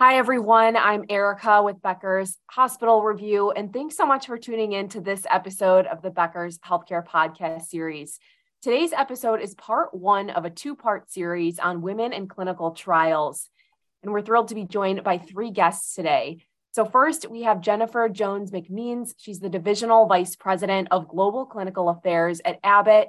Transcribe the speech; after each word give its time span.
Hi, 0.00 0.16
everyone. 0.18 0.76
I'm 0.76 1.06
Erica 1.08 1.60
with 1.64 1.82
Becker's 1.82 2.38
Hospital 2.52 3.02
Review, 3.02 3.50
and 3.50 3.72
thanks 3.72 3.96
so 3.96 4.06
much 4.06 4.28
for 4.28 4.38
tuning 4.38 4.70
in 4.70 4.88
to 4.90 5.00
this 5.00 5.26
episode 5.28 5.86
of 5.86 6.02
the 6.02 6.10
Becker's 6.10 6.58
Healthcare 6.58 7.04
Podcast 7.04 7.62
series. 7.62 8.20
Today's 8.62 8.92
episode 8.92 9.40
is 9.40 9.56
part 9.56 9.92
one 9.92 10.30
of 10.30 10.44
a 10.44 10.50
two 10.50 10.76
part 10.76 11.10
series 11.10 11.58
on 11.58 11.82
women 11.82 12.12
in 12.12 12.28
clinical 12.28 12.70
trials. 12.70 13.50
And 14.04 14.12
we're 14.12 14.22
thrilled 14.22 14.46
to 14.50 14.54
be 14.54 14.66
joined 14.66 15.02
by 15.02 15.18
three 15.18 15.50
guests 15.50 15.96
today. 15.96 16.44
So, 16.70 16.84
first, 16.84 17.28
we 17.28 17.42
have 17.42 17.60
Jennifer 17.60 18.08
Jones 18.08 18.52
McMeans. 18.52 19.14
She's 19.18 19.40
the 19.40 19.48
Divisional 19.48 20.06
Vice 20.06 20.36
President 20.36 20.86
of 20.92 21.08
Global 21.08 21.44
Clinical 21.44 21.88
Affairs 21.88 22.40
at 22.44 22.60
Abbott. 22.62 23.08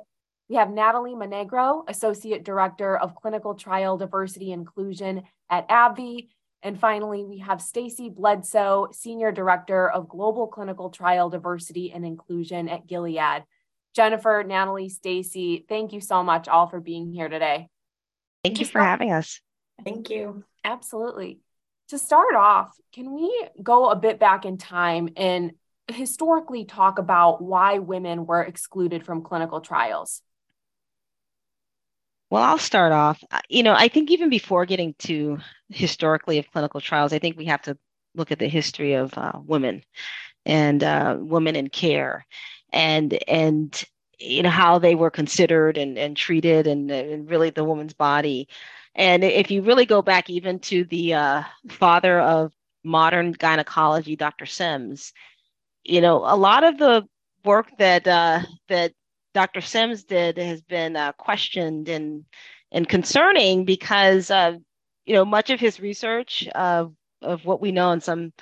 We 0.49 0.55
have 0.55 0.71
Natalie 0.71 1.13
Monegro, 1.13 1.83
Associate 1.87 2.43
Director 2.43 2.97
of 2.97 3.13
Clinical 3.13 3.53
Trial 3.53 3.95
Diversity 3.95 4.51
Inclusion 4.51 5.21
at 5.51 5.69
AbbVie. 5.69 6.29
And 6.61 6.79
finally, 6.79 7.23
we 7.23 7.39
have 7.39 7.61
Stacy 7.61 8.09
Bledsoe, 8.09 8.89
Senior 8.91 9.31
Director 9.31 9.89
of 9.89 10.09
Global 10.09 10.47
Clinical 10.47 10.89
Trial 10.89 11.29
Diversity 11.29 11.91
and 11.91 12.05
Inclusion 12.05 12.67
at 12.67 12.86
Gilead. 12.86 13.43
Jennifer, 13.95 14.43
Natalie, 14.45 14.89
Stacy, 14.89 15.65
thank 15.67 15.93
you 15.93 16.01
so 16.01 16.21
much 16.21 16.47
all 16.47 16.67
for 16.67 16.79
being 16.79 17.11
here 17.14 17.29
today. 17.29 17.69
Thank 18.43 18.59
you 18.59 18.65
for 18.65 18.81
having 18.81 19.11
us. 19.11 19.41
Thank 19.83 20.09
you. 20.09 20.43
Absolutely. 20.64 21.39
To 21.89 21.97
start 21.97 22.36
off, 22.36 22.75
can 22.93 23.14
we 23.14 23.47
go 23.64 23.89
a 23.89 23.95
bit 23.95 24.19
back 24.19 24.45
in 24.45 24.57
time 24.57 25.09
and 25.17 25.53
historically 25.87 26.65
talk 26.65 27.00
about 27.00 27.41
why 27.41 27.79
women 27.79 28.25
were 28.25 28.43
excluded 28.43 29.05
from 29.05 29.23
clinical 29.23 29.59
trials? 29.61 30.21
Well, 32.30 32.44
I'll 32.44 32.58
start 32.59 32.92
off. 32.92 33.23
You 33.50 33.64
know, 33.64 33.73
I 33.73 33.88
think 33.88 34.11
even 34.11 34.30
before 34.30 34.66
getting 34.66 34.94
to 35.00 35.39
historically 35.70 36.38
of 36.38 36.52
clinical 36.52 36.81
trials, 36.81 37.14
I 37.14 37.20
think 37.20 37.38
we 37.38 37.45
have 37.45 37.61
to 37.64 37.78
look 38.16 38.31
at 38.31 38.40
the 38.40 38.48
history 38.48 38.94
of 38.94 39.17
uh, 39.17 39.34
women 39.44 39.84
and 40.45 40.84
uh, 40.84 41.18
women 41.20 41.56
in 41.56 41.70
care, 41.70 42.26
and 42.72 43.18
and 43.28 43.84
you 44.20 44.44
know 44.44 44.50
how 44.50 44.80
they 44.80 44.95
were 44.95 45.12
considered 45.12 45.78
and, 45.78 45.98
and 45.98 46.18
treated, 46.18 46.68
and, 46.68 46.92
and 46.92 47.30
really 47.30 47.50
the 47.52 47.64
woman's 47.64 47.94
body. 47.94 48.48
And 48.96 49.23
if 49.23 49.52
you 49.52 49.62
really 49.64 49.86
go 49.86 50.02
back 50.02 50.30
even 50.30 50.59
to 50.62 50.84
the 50.86 51.14
uh, 51.16 51.44
father 51.70 52.20
of 52.20 52.53
modern 52.84 53.34
gynecology, 53.34 54.16
Dr. 54.16 54.46
Sims, 54.46 55.14
you 55.84 56.02
know, 56.02 56.18
a 56.25 56.36
lot 56.38 56.64
of 56.64 56.78
the 56.78 57.08
work 57.46 57.68
that 57.80 58.08
uh, 58.08 58.42
that 58.70 58.94
Dr. 59.33 59.61
Sims 59.61 60.03
did 60.03 60.38
has 60.38 60.61
been 60.61 60.95
uh, 60.95 61.11
questioned 61.13 61.89
and 61.89 62.25
and 62.72 62.88
concerning 62.88 63.66
because 63.66 64.31
uh, 64.31 64.58
you 65.05 65.13
know 65.13 65.25
much 65.25 65.49
of 65.49 65.59
his 65.59 65.80
research 65.80 66.47
of 66.55 66.94
of 67.22 67.45
what 67.45 67.61
we 67.61 67.72
know 67.72 67.91
in 67.91 68.02
some 68.02 68.33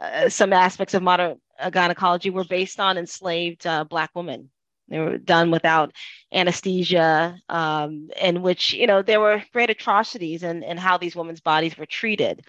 uh, 0.00 0.28
some 0.28 0.52
aspects 0.52 0.94
of 0.94 1.02
modern 1.02 1.40
uh, 1.58 1.70
gynecology 1.70 2.30
were 2.30 2.44
based 2.44 2.80
on 2.80 2.98
enslaved 2.98 3.66
uh, 3.66 3.84
black 3.84 4.10
women. 4.14 4.50
They 4.88 5.00
were 5.00 5.18
done 5.18 5.50
without 5.50 5.92
anesthesia, 6.32 7.40
um, 7.48 8.08
in 8.20 8.42
which 8.42 8.72
you 8.72 8.86
know 8.86 9.02
there 9.02 9.20
were 9.20 9.42
great 9.52 9.70
atrocities 9.70 10.42
in, 10.42 10.62
in 10.62 10.76
how 10.76 10.96
these 10.98 11.16
women's 11.16 11.40
bodies 11.40 11.76
were 11.76 11.86
treated 11.86 12.44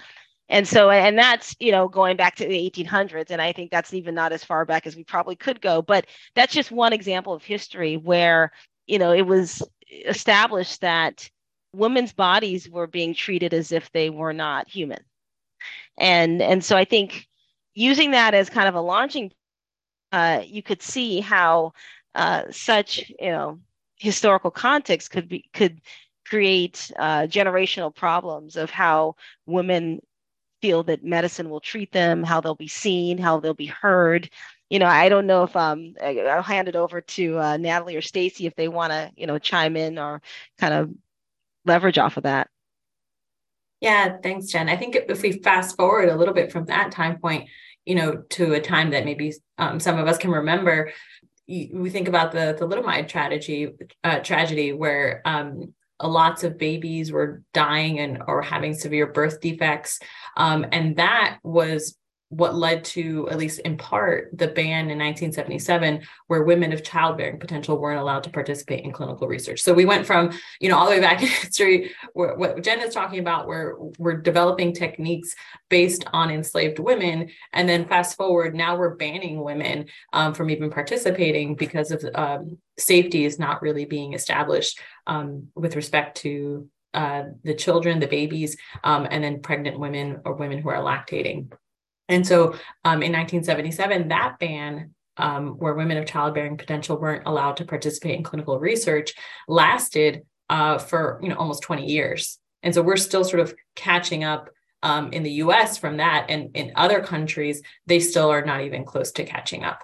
and 0.49 0.67
so 0.67 0.89
and 0.89 1.17
that's 1.17 1.55
you 1.59 1.71
know 1.71 1.87
going 1.87 2.17
back 2.17 2.35
to 2.35 2.45
the 2.47 2.71
1800s 2.71 3.31
and 3.31 3.41
i 3.41 3.51
think 3.51 3.71
that's 3.71 3.93
even 3.93 4.15
not 4.15 4.31
as 4.31 4.43
far 4.43 4.65
back 4.65 4.87
as 4.87 4.95
we 4.95 5.03
probably 5.03 5.35
could 5.35 5.61
go 5.61 5.81
but 5.81 6.05
that's 6.35 6.53
just 6.53 6.71
one 6.71 6.93
example 6.93 7.33
of 7.33 7.43
history 7.43 7.97
where 7.97 8.51
you 8.87 8.99
know 8.99 9.11
it 9.11 9.25
was 9.25 9.61
established 10.05 10.81
that 10.81 11.29
women's 11.73 12.13
bodies 12.13 12.69
were 12.69 12.87
being 12.87 13.13
treated 13.13 13.53
as 13.53 13.71
if 13.71 13.91
they 13.91 14.09
were 14.09 14.33
not 14.33 14.67
human. 14.67 14.99
And 15.97 16.41
and 16.41 16.63
so 16.63 16.77
i 16.77 16.85
think 16.85 17.27
using 17.73 18.11
that 18.11 18.33
as 18.33 18.49
kind 18.49 18.67
of 18.67 18.75
a 18.75 18.81
launching 18.81 19.31
uh, 20.11 20.41
you 20.45 20.63
could 20.63 20.81
see 20.81 21.19
how 21.19 21.73
uh, 22.15 22.43
such 22.49 23.11
you 23.19 23.29
know 23.29 23.59
historical 23.97 24.51
context 24.51 25.11
could 25.11 25.27
be 25.27 25.49
could 25.53 25.81
create 26.25 26.91
uh, 26.97 27.21
generational 27.23 27.93
problems 27.93 28.55
of 28.55 28.69
how 28.69 29.15
women 29.45 29.99
feel 30.61 30.83
that 30.83 31.03
medicine 31.03 31.49
will 31.49 31.59
treat 31.59 31.91
them, 31.91 32.23
how 32.23 32.41
they'll 32.41 32.55
be 32.55 32.67
seen, 32.67 33.17
how 33.17 33.39
they'll 33.39 33.53
be 33.53 33.67
heard. 33.67 34.29
You 34.69 34.79
know, 34.79 34.85
I 34.85 35.09
don't 35.09 35.27
know 35.27 35.43
if 35.43 35.55
um, 35.55 35.95
I'll 36.03 36.41
hand 36.41 36.67
it 36.67 36.75
over 36.75 37.01
to 37.01 37.39
uh, 37.39 37.57
Natalie 37.57 37.95
or 37.95 38.01
Stacy 38.01 38.45
if 38.45 38.55
they 38.55 38.67
want 38.67 38.91
to, 38.91 39.11
you 39.15 39.27
know, 39.27 39.39
chime 39.39 39.77
in 39.77 39.97
or 39.97 40.21
kind 40.59 40.73
of 40.73 40.91
leverage 41.65 41.97
off 41.97 42.17
of 42.17 42.23
that. 42.23 42.49
Yeah, 43.79 44.17
thanks, 44.23 44.47
Jen. 44.47 44.69
I 44.69 44.75
think 44.75 44.95
if 44.95 45.21
we 45.21 45.33
fast 45.33 45.75
forward 45.75 46.09
a 46.09 46.15
little 46.15 46.33
bit 46.33 46.51
from 46.51 46.65
that 46.65 46.91
time 46.91 47.19
point, 47.19 47.49
you 47.85 47.95
know, 47.95 48.23
to 48.31 48.53
a 48.53 48.59
time 48.59 48.89
that 48.89 49.05
maybe 49.05 49.33
um, 49.57 49.79
some 49.79 49.99
of 49.99 50.07
us 50.07 50.17
can 50.17 50.31
remember, 50.31 50.91
we 51.47 51.89
think 51.89 52.07
about 52.07 52.31
the 52.31 52.55
the 52.57 52.65
thalidomide 52.65 53.07
tragedy, 53.07 53.69
uh, 54.03 54.19
tragedy 54.19 54.73
where 54.73 55.21
um, 55.23 55.73
lots 56.01 56.43
of 56.43 56.57
babies 56.57 57.11
were 57.11 57.41
dying 57.53 57.99
and 57.99 58.21
or 58.27 58.41
having 58.41 58.73
severe 58.73 59.07
birth 59.07 59.41
defects. 59.41 59.99
Um, 60.35 60.65
and 60.71 60.97
that 60.97 61.39
was 61.43 61.97
what 62.29 62.55
led 62.55 62.83
to, 62.83 63.29
at 63.29 63.37
least 63.37 63.59
in 63.59 63.77
part, 63.77 64.29
the 64.33 64.47
ban 64.47 64.89
in 64.89 64.99
1977, 64.99 66.01
where 66.27 66.43
women 66.43 66.73
of 66.73 66.83
childbearing 66.83 67.39
potential 67.39 67.77
weren't 67.77 67.99
allowed 67.99 68.23
to 68.23 68.29
participate 68.29 68.83
in 68.83 68.91
clinical 68.91 69.27
research. 69.27 69.61
So 69.61 69.73
we 69.73 69.85
went 69.85 70.05
from, 70.05 70.37
you 70.59 70.67
know, 70.67 70.77
all 70.77 70.85
the 70.85 70.91
way 70.91 70.99
back 70.99 71.21
in 71.21 71.27
history, 71.27 71.91
where, 72.13 72.35
what 72.35 72.61
Jen 72.63 72.81
is 72.81 72.93
talking 72.93 73.19
about, 73.19 73.47
where 73.47 73.75
we're 73.97 74.17
developing 74.17 74.73
techniques 74.73 75.35
based 75.69 76.03
on 76.11 76.29
enslaved 76.29 76.79
women, 76.79 77.29
and 77.53 77.67
then 77.67 77.87
fast 77.87 78.17
forward, 78.17 78.53
now 78.53 78.75
we're 78.75 78.95
banning 78.95 79.41
women 79.41 79.85
um, 80.11 80.33
from 80.33 80.49
even 80.49 80.69
participating 80.69 81.55
because 81.55 81.91
of 81.91 82.03
um, 82.13 82.57
safety 82.77 83.23
is 83.23 83.39
not 83.39 83.61
really 83.61 83.85
being 83.85 84.13
established 84.13 84.79
um, 85.07 85.47
with 85.55 85.77
respect 85.77 86.17
to 86.17 86.69
uh, 86.93 87.23
the 87.43 87.53
children, 87.53 87.99
the 87.99 88.07
babies, 88.07 88.57
um, 88.83 89.07
and 89.09 89.23
then 89.23 89.41
pregnant 89.41 89.79
women 89.79 90.19
or 90.25 90.33
women 90.33 90.57
who 90.57 90.69
are 90.69 90.81
lactating. 90.81 91.51
And 92.09 92.25
so 92.25 92.53
um, 92.83 93.03
in 93.03 93.11
1977, 93.11 94.07
that 94.09 94.37
ban, 94.39 94.93
um, 95.17 95.57
where 95.57 95.73
women 95.73 95.97
of 95.97 96.05
childbearing 96.05 96.57
potential 96.57 96.99
weren't 96.99 97.25
allowed 97.25 97.57
to 97.57 97.65
participate 97.65 98.15
in 98.15 98.23
clinical 98.23 98.59
research, 98.59 99.13
lasted 99.47 100.23
uh, 100.49 100.77
for 100.77 101.19
you 101.21 101.29
know 101.29 101.35
almost 101.35 101.63
20 101.63 101.85
years. 101.85 102.39
And 102.63 102.73
so 102.73 102.81
we're 102.81 102.97
still 102.97 103.23
sort 103.23 103.39
of 103.39 103.53
catching 103.75 104.23
up 104.23 104.49
um, 104.83 105.11
in 105.11 105.23
the 105.23 105.31
US 105.31 105.77
from 105.77 105.97
that. 105.97 106.27
And 106.29 106.55
in 106.55 106.71
other 106.75 107.01
countries, 107.01 107.61
they 107.85 107.99
still 107.99 108.29
are 108.29 108.45
not 108.45 108.61
even 108.61 108.85
close 108.85 109.11
to 109.13 109.23
catching 109.23 109.63
up. 109.63 109.83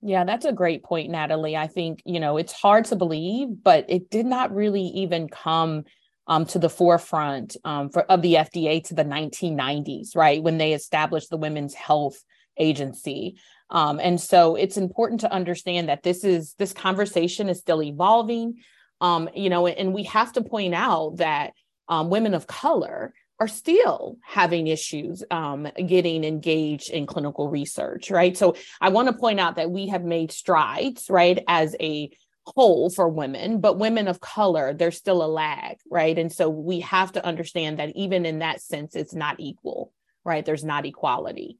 Yeah, 0.00 0.24
that's 0.24 0.44
a 0.44 0.52
great 0.52 0.82
point, 0.82 1.10
Natalie. 1.10 1.56
I 1.56 1.68
think, 1.68 2.02
you 2.04 2.18
know, 2.18 2.36
it's 2.36 2.52
hard 2.52 2.86
to 2.86 2.96
believe, 2.96 3.48
but 3.62 3.86
it 3.88 4.10
did 4.10 4.26
not 4.26 4.54
really 4.54 4.82
even 4.82 5.28
come 5.28 5.84
um, 6.26 6.46
to 6.46 6.58
the 6.58 6.68
forefront 6.68 7.56
um, 7.64 7.88
for, 7.90 8.02
of 8.02 8.22
the 8.22 8.34
FDA 8.34 8.84
to 8.84 8.94
the 8.94 9.04
1990s, 9.04 10.16
right? 10.16 10.42
When 10.42 10.58
they 10.58 10.72
established 10.72 11.30
the 11.30 11.36
Women's 11.36 11.74
Health 11.74 12.22
Agency. 12.56 13.38
Um, 13.70 13.98
and 14.00 14.20
so 14.20 14.54
it's 14.54 14.76
important 14.76 15.22
to 15.22 15.32
understand 15.32 15.88
that 15.88 16.02
this 16.02 16.24
is 16.24 16.54
this 16.58 16.72
conversation 16.72 17.48
is 17.48 17.58
still 17.58 17.82
evolving. 17.82 18.58
Um, 19.00 19.28
you 19.34 19.50
know, 19.50 19.66
and 19.66 19.92
we 19.92 20.04
have 20.04 20.32
to 20.34 20.42
point 20.42 20.74
out 20.74 21.16
that 21.16 21.52
um, 21.88 22.08
women 22.08 22.34
of 22.34 22.46
color 22.46 23.14
are 23.40 23.48
still 23.48 24.18
having 24.22 24.68
issues 24.68 25.24
um, 25.32 25.66
getting 25.86 26.22
engaged 26.22 26.90
in 26.90 27.06
clinical 27.06 27.48
research, 27.48 28.08
right? 28.08 28.36
So 28.36 28.54
I 28.80 28.90
want 28.90 29.08
to 29.08 29.14
point 29.14 29.40
out 29.40 29.56
that 29.56 29.70
we 29.70 29.88
have 29.88 30.04
made 30.04 30.30
strides, 30.30 31.06
right, 31.10 31.42
as 31.48 31.74
a 31.80 32.10
whole 32.46 32.90
for 32.90 33.08
women, 33.08 33.60
but 33.60 33.78
women 33.78 34.08
of 34.08 34.20
color, 34.20 34.74
there's 34.74 34.96
still 34.96 35.24
a 35.24 35.26
lag, 35.26 35.78
right? 35.90 36.18
And 36.18 36.32
so 36.32 36.48
we 36.48 36.80
have 36.80 37.12
to 37.12 37.24
understand 37.24 37.78
that 37.78 37.94
even 37.96 38.26
in 38.26 38.40
that 38.40 38.60
sense, 38.60 38.96
it's 38.96 39.14
not 39.14 39.36
equal, 39.38 39.92
right? 40.24 40.44
There's 40.44 40.64
not 40.64 40.86
equality. 40.86 41.58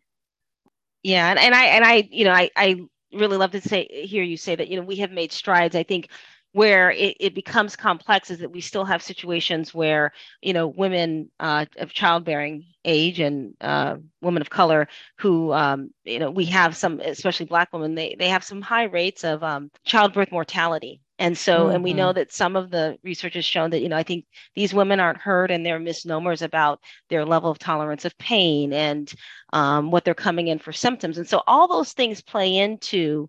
Yeah, 1.02 1.31
and, 1.31 1.38
and 1.38 1.55
I 1.55 1.64
and 1.67 1.84
I, 1.84 2.08
you 2.11 2.25
know, 2.25 2.32
I 2.32 2.50
I 2.56 2.81
really 3.12 3.37
love 3.37 3.52
to 3.52 3.61
say 3.61 3.87
hear 4.06 4.23
you 4.23 4.37
say 4.37 4.55
that, 4.55 4.69
you 4.69 4.79
know, 4.79 4.87
we 4.87 4.96
have 4.96 5.11
made 5.11 5.32
strides. 5.32 5.76
I 5.76 5.82
think 5.82 6.08
where 6.52 6.90
it, 6.93 7.16
it 7.19 7.34
becomes 7.34 7.76
complex 7.76 8.31
is 8.31 8.38
that 8.38 8.52
we 8.52 8.60
still 8.60 8.84
have 8.84 9.02
situations 9.02 9.75
where 9.75 10.12
you 10.43 10.52
know 10.52 10.69
women 10.69 11.31
uh, 11.40 11.64
of 11.78 11.93
childbearing 11.93 12.64
age 12.84 13.20
and 13.20 13.54
uh, 13.60 13.96
women 14.20 14.43
of 14.43 14.50
color 14.50 14.88
who 15.19 15.52
um, 15.52 15.90
you 16.04 16.19
know 16.19 16.31
we 16.31 16.44
have 16.44 16.76
some 16.76 17.00
especially 17.00 17.46
black 17.46 17.72
women 17.72 17.94
they, 17.94 18.14
they 18.19 18.28
have 18.28 18.44
some 18.44 18.60
high 18.60 18.84
rates 18.84 19.25
of 19.25 19.43
um, 19.43 19.70
childbirth 19.84 20.31
mortality 20.31 21.00
and 21.19 21.38
so 21.38 21.64
mm-hmm. 21.64 21.75
and 21.76 21.84
we 21.84 21.93
know 21.93 22.08
mm-hmm. 22.08 22.16
that 22.19 22.32
some 22.32 22.56
of 22.56 22.70
the 22.70 22.98
research 23.05 23.34
has 23.34 23.44
shown 23.44 23.70
that 23.70 23.81
you 23.81 23.88
know 23.88 23.96
i 23.96 24.02
think 24.02 24.25
these 24.55 24.75
women 24.75 25.00
aren't 25.00 25.19
heard 25.19 25.50
and 25.50 25.64
there 25.64 25.76
are 25.76 25.81
misnomers 25.81 26.43
about 26.43 26.81
their 27.08 27.25
level 27.25 27.50
of 27.50 27.58
tolerance 27.58 28.05
of 28.05 28.16
pain 28.19 28.72
and 28.72 29.14
um, 29.52 29.90
what 29.90 30.05
they're 30.05 30.14
coming 30.14 30.48
in 30.48 30.58
for 30.58 30.72
symptoms 30.72 31.19
and 31.19 31.28
so 31.28 31.43
all 31.46 31.69
those 31.69 31.93
things 31.93 32.20
play 32.20 32.56
into 32.56 33.28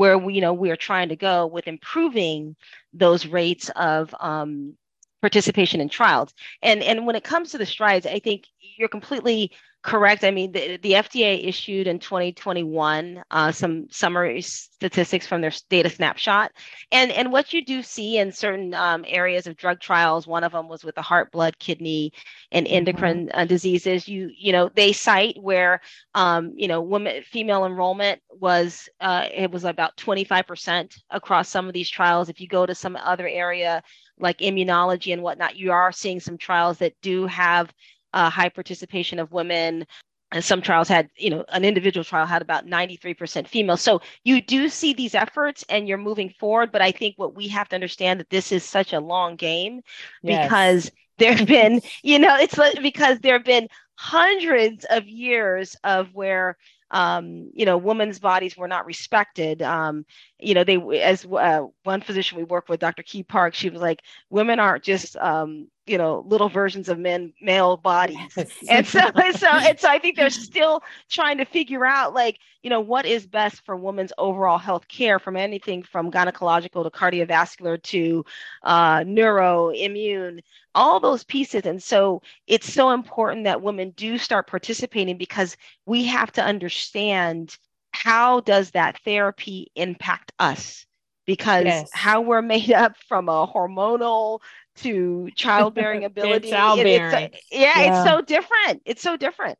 where 0.00 0.16
we 0.16 0.32
you 0.32 0.40
know 0.40 0.54
we 0.54 0.70
are 0.70 0.76
trying 0.76 1.10
to 1.10 1.16
go 1.16 1.46
with 1.46 1.68
improving 1.68 2.56
those 2.94 3.26
rates 3.26 3.70
of 3.76 4.14
um, 4.18 4.74
participation 5.20 5.78
in 5.82 5.90
trials. 5.90 6.32
And 6.62 6.82
and 6.82 7.06
when 7.06 7.16
it 7.16 7.22
comes 7.22 7.50
to 7.50 7.58
the 7.58 7.66
strides 7.66 8.06
i 8.06 8.18
think 8.18 8.46
you're 8.60 8.88
completely 8.88 9.52
correct. 9.82 10.24
I 10.24 10.30
mean, 10.30 10.52
the, 10.52 10.76
the 10.78 10.92
FDA 10.92 11.46
issued 11.46 11.86
in 11.86 11.98
2021 11.98 13.22
uh, 13.30 13.52
some 13.52 13.86
summary 13.90 14.42
statistics 14.42 15.26
from 15.26 15.40
their 15.40 15.52
data 15.70 15.88
snapshot, 15.88 16.52
and 16.92 17.10
and 17.12 17.32
what 17.32 17.52
you 17.52 17.64
do 17.64 17.82
see 17.82 18.18
in 18.18 18.32
certain 18.32 18.74
um, 18.74 19.04
areas 19.06 19.46
of 19.46 19.56
drug 19.56 19.80
trials, 19.80 20.26
one 20.26 20.44
of 20.44 20.52
them 20.52 20.68
was 20.68 20.84
with 20.84 20.94
the 20.94 21.02
heart, 21.02 21.32
blood, 21.32 21.58
kidney, 21.58 22.12
and 22.52 22.66
mm-hmm. 22.66 22.76
endocrine 22.76 23.26
mm-hmm. 23.26 23.38
uh, 23.38 23.44
diseases. 23.46 24.06
You 24.06 24.30
you 24.36 24.52
know 24.52 24.70
they 24.74 24.92
cite 24.92 25.36
where 25.40 25.80
um, 26.14 26.52
you 26.56 26.68
know 26.68 26.82
women 26.82 27.22
female 27.22 27.64
enrollment 27.64 28.20
was 28.30 28.88
uh, 29.00 29.26
it 29.32 29.50
was 29.50 29.64
about 29.64 29.96
25% 29.96 30.98
across 31.10 31.48
some 31.48 31.66
of 31.66 31.72
these 31.72 31.88
trials. 31.88 32.28
If 32.28 32.40
you 32.40 32.48
go 32.48 32.66
to 32.66 32.74
some 32.74 32.96
other 32.96 33.28
area 33.28 33.82
like 34.18 34.38
immunology 34.38 35.14
and 35.14 35.22
whatnot, 35.22 35.56
you 35.56 35.72
are 35.72 35.92
seeing 35.92 36.20
some 36.20 36.36
trials 36.36 36.78
that 36.78 36.92
do 37.00 37.26
have 37.26 37.72
uh, 38.12 38.30
high 38.30 38.48
participation 38.48 39.18
of 39.18 39.32
women. 39.32 39.86
And 40.32 40.44
some 40.44 40.62
trials 40.62 40.88
had, 40.88 41.10
you 41.16 41.30
know, 41.30 41.44
an 41.48 41.64
individual 41.64 42.04
trial 42.04 42.26
had 42.26 42.40
about 42.40 42.66
93% 42.66 43.48
female. 43.48 43.76
So 43.76 44.00
you 44.22 44.40
do 44.40 44.68
see 44.68 44.92
these 44.92 45.14
efforts 45.14 45.64
and 45.68 45.88
you're 45.88 45.98
moving 45.98 46.30
forward. 46.38 46.70
But 46.70 46.82
I 46.82 46.92
think 46.92 47.16
what 47.16 47.34
we 47.34 47.48
have 47.48 47.68
to 47.70 47.74
understand 47.74 48.20
that 48.20 48.30
this 48.30 48.52
is 48.52 48.62
such 48.62 48.92
a 48.92 49.00
long 49.00 49.34
game 49.34 49.82
yes. 50.22 50.44
because 50.44 50.90
there 51.18 51.34
have 51.34 51.48
been, 51.48 51.82
you 52.02 52.18
know, 52.18 52.36
it's 52.38 52.56
because 52.80 53.18
there 53.20 53.32
have 53.32 53.44
been 53.44 53.68
hundreds 53.96 54.86
of 54.88 55.08
years 55.08 55.76
of 55.82 56.14
where 56.14 56.56
um, 56.90 57.50
you 57.54 57.66
know, 57.66 57.78
women's 57.78 58.18
bodies 58.18 58.56
were 58.56 58.68
not 58.68 58.86
respected. 58.86 59.62
Um, 59.62 60.04
you 60.42 60.54
know, 60.54 60.64
they, 60.64 60.76
as 61.00 61.24
uh, 61.26 61.66
one 61.84 62.00
physician 62.00 62.38
we 62.38 62.44
work 62.44 62.68
with, 62.68 62.80
Dr. 62.80 63.02
Ki 63.02 63.22
Park, 63.22 63.54
she 63.54 63.70
was 63.70 63.80
like, 63.80 64.02
women 64.30 64.58
aren't 64.58 64.84
just, 64.84 65.16
um, 65.16 65.68
you 65.90 65.98
know 65.98 66.24
little 66.28 66.48
versions 66.48 66.88
of 66.88 67.00
men 67.00 67.32
male 67.42 67.76
bodies 67.76 68.36
and 68.68 68.86
so 68.86 69.00
and 69.16 69.36
so 69.36 69.48
and 69.48 69.78
so 69.78 69.88
i 69.88 69.98
think 69.98 70.16
they're 70.16 70.30
still 70.30 70.82
trying 71.08 71.36
to 71.36 71.44
figure 71.44 71.84
out 71.84 72.14
like 72.14 72.38
you 72.62 72.70
know 72.70 72.80
what 72.80 73.04
is 73.04 73.26
best 73.26 73.64
for 73.64 73.74
women's 73.74 74.12
overall 74.16 74.56
health 74.56 74.86
care 74.86 75.18
from 75.18 75.36
anything 75.36 75.82
from 75.82 76.10
gynecological 76.10 76.84
to 76.84 76.90
cardiovascular 76.90 77.82
to 77.82 78.24
uh, 78.62 79.02
neuro 79.04 79.70
immune 79.70 80.40
all 80.76 81.00
those 81.00 81.24
pieces 81.24 81.66
and 81.66 81.82
so 81.82 82.22
it's 82.46 82.72
so 82.72 82.90
important 82.92 83.42
that 83.42 83.60
women 83.60 83.90
do 83.96 84.16
start 84.16 84.46
participating 84.46 85.18
because 85.18 85.56
we 85.86 86.04
have 86.04 86.30
to 86.30 86.42
understand 86.42 87.58
how 87.92 88.40
does 88.40 88.70
that 88.72 88.98
therapy 89.04 89.70
impact 89.74 90.32
us 90.38 90.86
because 91.26 91.64
yes. 91.64 91.90
how 91.92 92.20
we're 92.20 92.42
made 92.42 92.72
up 92.72 92.94
from 93.08 93.28
a 93.28 93.46
hormonal 93.46 94.40
to 94.76 95.28
childbearing 95.36 96.04
ability. 96.04 96.52
Uh, 96.52 96.56
childbearing. 96.56 97.24
It, 97.24 97.34
it's, 97.34 97.46
yeah, 97.52 97.80
yeah, 97.80 98.00
it's 98.00 98.10
so 98.10 98.20
different. 98.20 98.82
It's 98.84 99.02
so 99.02 99.16
different. 99.16 99.58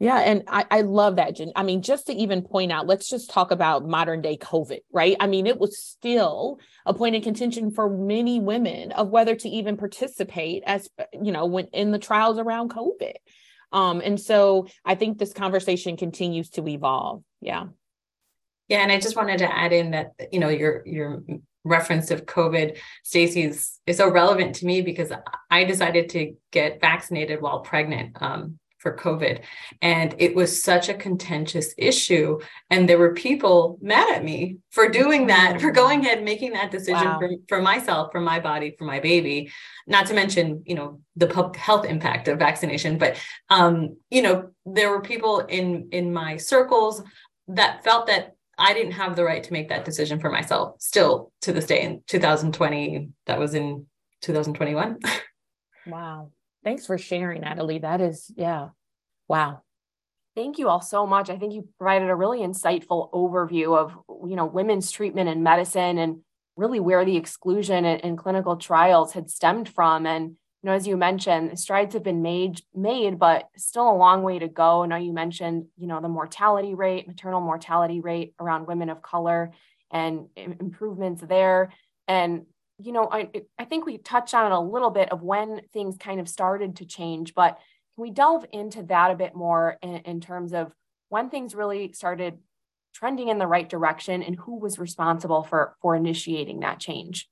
Yeah, 0.00 0.18
and 0.18 0.42
I, 0.48 0.66
I 0.70 0.80
love 0.80 1.16
that, 1.16 1.36
Jen. 1.36 1.52
I 1.54 1.62
mean, 1.62 1.80
just 1.80 2.08
to 2.08 2.12
even 2.12 2.42
point 2.42 2.72
out, 2.72 2.86
let's 2.86 3.08
just 3.08 3.30
talk 3.30 3.52
about 3.52 3.86
modern 3.86 4.22
day 4.22 4.36
COVID, 4.36 4.80
right? 4.92 5.16
I 5.20 5.28
mean, 5.28 5.46
it 5.46 5.58
was 5.58 5.78
still 5.78 6.58
a 6.84 6.92
point 6.92 7.14
of 7.14 7.22
contention 7.22 7.70
for 7.70 7.88
many 7.88 8.40
women 8.40 8.92
of 8.92 9.08
whether 9.08 9.36
to 9.36 9.48
even 9.48 9.76
participate 9.76 10.64
as 10.66 10.90
you 11.12 11.30
know, 11.30 11.46
when 11.46 11.68
in 11.68 11.92
the 11.92 11.98
trials 11.98 12.38
around 12.38 12.70
COVID. 12.70 13.14
Um, 13.74 14.00
and 14.02 14.18
so 14.18 14.68
I 14.84 14.94
think 14.94 15.18
this 15.18 15.34
conversation 15.34 15.96
continues 15.96 16.48
to 16.50 16.66
evolve. 16.66 17.22
Yeah. 17.40 17.66
Yeah, 18.68 18.78
and 18.78 18.90
I 18.90 18.98
just 18.98 19.16
wanted 19.16 19.38
to 19.38 19.54
add 19.54 19.74
in 19.74 19.90
that 19.90 20.12
you 20.32 20.38
know 20.38 20.48
your 20.48 20.82
your 20.86 21.22
reference 21.64 22.10
of 22.10 22.26
COVID, 22.26 22.78
Stacy's 23.02 23.80
is 23.86 23.96
so 23.96 24.08
relevant 24.08 24.56
to 24.56 24.66
me 24.66 24.82
because 24.82 25.12
I 25.50 25.64
decided 25.64 26.10
to 26.10 26.34
get 26.50 26.80
vaccinated 26.80 27.40
while 27.40 27.60
pregnant 27.60 28.16
um, 28.22 28.58
for 28.84 28.96
COVID, 28.96 29.40
and 29.82 30.14
it 30.18 30.36
was 30.36 30.62
such 30.62 30.88
a 30.88 30.94
contentious 30.94 31.74
issue, 31.76 32.38
and 32.70 32.88
there 32.88 32.98
were 32.98 33.14
people 33.14 33.78
mad 33.82 34.14
at 34.14 34.22
me 34.22 34.58
for 34.70 34.88
doing 34.88 35.26
that, 35.26 35.60
for 35.60 35.72
going 35.72 36.00
ahead 36.00 36.18
and 36.18 36.24
making 36.24 36.52
that 36.52 36.70
decision 36.70 37.04
wow. 37.04 37.18
for, 37.18 37.30
for 37.48 37.62
myself, 37.62 38.12
for 38.12 38.20
my 38.20 38.38
body, 38.38 38.76
for 38.78 38.84
my 38.84 39.00
baby. 39.00 39.50
Not 39.88 40.06
to 40.06 40.14
mention, 40.14 40.62
you 40.66 40.76
know, 40.76 41.00
the 41.16 41.26
public 41.26 41.56
health 41.56 41.84
impact 41.84 42.28
of 42.28 42.38
vaccination, 42.38 42.98
but 42.98 43.16
um, 43.50 43.96
you 44.10 44.22
know, 44.22 44.50
there 44.64 44.90
were 44.90 45.00
people 45.00 45.40
in 45.40 45.88
in 45.90 46.12
my 46.12 46.36
circles 46.36 47.02
that 47.48 47.82
felt 47.82 48.06
that 48.06 48.36
I 48.58 48.74
didn't 48.74 48.92
have 48.92 49.16
the 49.16 49.24
right 49.24 49.42
to 49.42 49.52
make 49.52 49.70
that 49.70 49.84
decision 49.84 50.20
for 50.20 50.30
myself 50.30 50.76
still 50.80 51.32
to 51.42 51.52
this 51.52 51.66
day 51.66 51.82
in 51.82 52.02
2020. 52.06 53.08
That 53.26 53.38
was 53.38 53.54
in 53.54 53.86
2021. 54.22 54.98
wow. 55.86 56.30
Thanks 56.64 56.86
for 56.86 56.96
sharing, 56.96 57.42
Natalie. 57.42 57.78
That 57.78 58.00
is, 58.00 58.30
yeah. 58.36 58.70
Wow. 59.28 59.62
Thank 60.34 60.58
you 60.58 60.68
all 60.68 60.80
so 60.80 61.06
much. 61.06 61.30
I 61.30 61.36
think 61.36 61.52
you 61.52 61.68
provided 61.78 62.08
a 62.08 62.14
really 62.14 62.40
insightful 62.40 63.12
overview 63.12 63.76
of, 63.76 63.96
you 64.28 64.34
know, 64.34 64.46
women's 64.46 64.90
treatment 64.90 65.28
in 65.28 65.42
medicine 65.42 65.98
and 65.98 66.20
really 66.56 66.80
where 66.80 67.04
the 67.04 67.16
exclusion 67.16 67.84
in, 67.84 68.00
in 68.00 68.16
clinical 68.16 68.56
trials 68.56 69.12
had 69.12 69.30
stemmed 69.30 69.68
from. 69.68 70.06
And 70.06 70.30
you 70.30 70.70
know, 70.70 70.72
as 70.72 70.86
you 70.86 70.96
mentioned, 70.96 71.58
strides 71.58 71.92
have 71.92 72.02
been 72.02 72.22
made, 72.22 72.62
made, 72.74 73.18
but 73.18 73.48
still 73.56 73.90
a 73.90 73.94
long 73.94 74.22
way 74.22 74.38
to 74.38 74.48
go. 74.48 74.82
I 74.82 74.86
know 74.86 74.96
you 74.96 75.12
mentioned, 75.12 75.66
you 75.76 75.86
know, 75.86 76.00
the 76.00 76.08
mortality 76.08 76.74
rate, 76.74 77.06
maternal 77.06 77.42
mortality 77.42 78.00
rate 78.00 78.34
around 78.40 78.66
women 78.66 78.88
of 78.88 79.02
color 79.02 79.52
and 79.90 80.28
improvements 80.36 81.22
there. 81.22 81.70
And, 82.08 82.46
you 82.78 82.92
know, 82.92 83.08
I, 83.10 83.30
I 83.58 83.64
think 83.64 83.86
we 83.86 83.98
touched 83.98 84.34
on 84.34 84.50
it 84.50 84.54
a 84.54 84.60
little 84.60 84.90
bit 84.90 85.12
of 85.12 85.22
when 85.22 85.60
things 85.72 85.96
kind 85.96 86.20
of 86.20 86.28
started 86.28 86.76
to 86.76 86.84
change, 86.84 87.34
but 87.34 87.58
can 87.94 88.02
we 88.02 88.10
delve 88.10 88.44
into 88.52 88.82
that 88.84 89.10
a 89.10 89.16
bit 89.16 89.34
more 89.34 89.78
in, 89.82 89.96
in 89.98 90.20
terms 90.20 90.52
of 90.52 90.72
when 91.08 91.30
things 91.30 91.54
really 91.54 91.92
started 91.92 92.38
trending 92.92 93.28
in 93.28 93.38
the 93.38 93.46
right 93.46 93.68
direction 93.68 94.22
and 94.22 94.36
who 94.36 94.58
was 94.58 94.78
responsible 94.78 95.44
for, 95.44 95.76
for 95.80 95.94
initiating 95.94 96.60
that 96.60 96.80
change? 96.80 97.28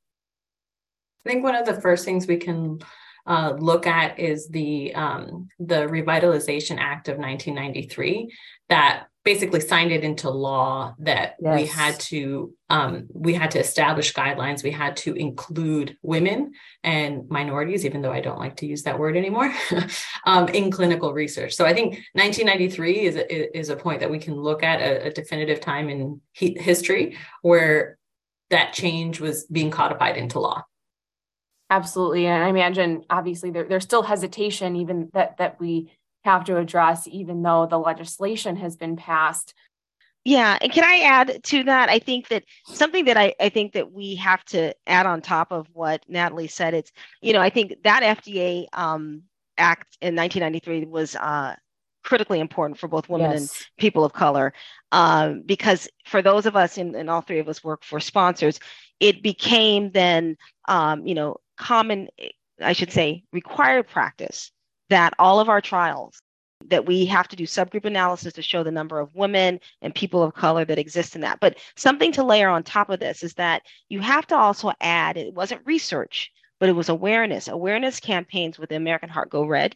I 1.24 1.30
think 1.30 1.42
one 1.42 1.54
of 1.54 1.66
the 1.66 1.80
first 1.80 2.04
things 2.04 2.26
we 2.26 2.36
can 2.36 2.80
uh, 3.26 3.54
look 3.58 3.86
at 3.86 4.18
is 4.18 4.48
the 4.48 4.92
um, 4.94 5.48
the 5.60 5.86
Revitalization 5.86 6.78
Act 6.78 7.08
of 7.08 7.18
1993 7.18 8.32
that 8.68 9.04
basically 9.24 9.60
signed 9.60 9.92
it 9.92 10.02
into 10.02 10.28
law 10.30 10.94
that 10.98 11.36
yes. 11.40 11.60
we 11.60 11.66
had 11.66 11.98
to 12.00 12.52
um, 12.70 13.06
we 13.12 13.34
had 13.34 13.50
to 13.52 13.58
establish 13.58 14.12
guidelines 14.12 14.62
we 14.62 14.70
had 14.70 14.96
to 14.96 15.14
include 15.14 15.96
women 16.02 16.52
and 16.82 17.28
minorities 17.28 17.84
even 17.84 18.02
though 18.02 18.12
i 18.12 18.20
don't 18.20 18.38
like 18.38 18.56
to 18.56 18.66
use 18.66 18.82
that 18.82 18.98
word 18.98 19.16
anymore 19.16 19.52
um, 20.26 20.48
in 20.48 20.70
clinical 20.70 21.12
research 21.12 21.54
so 21.54 21.64
i 21.64 21.72
think 21.72 21.94
1993 22.14 23.00
is 23.00 23.16
a, 23.16 23.58
is 23.58 23.68
a 23.68 23.76
point 23.76 24.00
that 24.00 24.10
we 24.10 24.18
can 24.18 24.34
look 24.34 24.62
at 24.62 24.80
a, 24.80 25.06
a 25.06 25.10
definitive 25.10 25.60
time 25.60 25.88
in 25.88 26.20
he- 26.32 26.56
history 26.58 27.16
where 27.42 27.98
that 28.50 28.72
change 28.72 29.20
was 29.20 29.44
being 29.46 29.70
codified 29.70 30.16
into 30.16 30.40
law 30.40 30.62
Absolutely. 31.70 32.26
And 32.26 32.44
I 32.44 32.48
imagine 32.48 33.02
obviously 33.08 33.50
there, 33.50 33.64
there's 33.64 33.84
still 33.84 34.02
hesitation 34.02 34.76
even 34.76 35.08
that 35.14 35.38
that 35.38 35.58
we 35.58 35.90
have 36.24 36.44
to 36.44 36.56
address, 36.56 37.06
even 37.08 37.42
though 37.42 37.66
the 37.66 37.78
legislation 37.78 38.56
has 38.56 38.76
been 38.76 38.96
passed. 38.96 39.54
Yeah. 40.24 40.56
And 40.60 40.70
can 40.70 40.84
I 40.84 41.00
add 41.00 41.42
to 41.44 41.64
that? 41.64 41.88
I 41.88 41.98
think 41.98 42.28
that 42.28 42.44
something 42.66 43.06
that 43.06 43.16
I, 43.16 43.34
I 43.40 43.48
think 43.48 43.72
that 43.72 43.90
we 43.90 44.14
have 44.16 44.44
to 44.46 44.72
add 44.86 45.06
on 45.06 45.20
top 45.20 45.50
of 45.50 45.66
what 45.72 46.04
Natalie 46.08 46.46
said, 46.46 46.74
it's, 46.74 46.92
you 47.20 47.32
know, 47.32 47.40
I 47.40 47.50
think 47.50 47.82
that 47.82 48.18
FDA 48.18 48.66
um, 48.72 49.22
act 49.58 49.98
in 50.00 50.14
1993 50.14 50.84
was 50.86 51.16
uh, 51.16 51.56
critically 52.04 52.38
important 52.38 52.78
for 52.78 52.86
both 52.86 53.08
women 53.08 53.32
yes. 53.32 53.40
and 53.40 53.66
people 53.78 54.04
of 54.04 54.12
color 54.12 54.52
um, 54.92 55.42
because 55.44 55.88
for 56.04 56.22
those 56.22 56.46
of 56.46 56.54
us 56.54 56.78
and, 56.78 56.94
and 56.94 57.10
all 57.10 57.20
three 57.20 57.40
of 57.40 57.48
us 57.48 57.64
work 57.64 57.82
for 57.82 57.98
sponsors 57.98 58.60
it 59.00 59.22
became 59.22 59.90
then 59.90 60.36
um, 60.68 61.06
you 61.06 61.14
know 61.14 61.36
common, 61.62 62.08
I 62.60 62.72
should 62.72 62.92
say, 62.92 63.24
required 63.32 63.88
practice 63.88 64.50
that 64.92 65.14
all 65.18 65.40
of 65.40 65.48
our 65.48 65.62
trials 65.62 66.20
that 66.68 66.86
we 66.86 67.06
have 67.06 67.26
to 67.28 67.36
do 67.36 67.44
subgroup 67.44 67.86
analysis 67.86 68.34
to 68.34 68.42
show 68.42 68.62
the 68.62 68.70
number 68.70 69.00
of 69.00 69.14
women 69.14 69.58
and 69.80 69.94
people 69.94 70.22
of 70.22 70.34
color 70.34 70.64
that 70.66 70.78
exist 70.78 71.14
in 71.14 71.22
that. 71.22 71.40
But 71.40 71.58
something 71.76 72.12
to 72.12 72.22
layer 72.22 72.48
on 72.48 72.62
top 72.62 72.90
of 72.90 73.00
this 73.00 73.22
is 73.22 73.34
that 73.34 73.62
you 73.88 74.00
have 74.00 74.26
to 74.28 74.36
also 74.36 74.72
add 74.80 75.16
it 75.16 75.34
wasn't 75.34 75.66
research, 75.66 76.30
but 76.60 76.68
it 76.68 76.76
was 76.76 76.90
awareness, 76.90 77.48
awareness 77.48 78.00
campaigns 78.00 78.58
with 78.58 78.68
the 78.68 78.76
American 78.76 79.08
Heart 79.08 79.30
Go 79.30 79.44
Red 79.44 79.74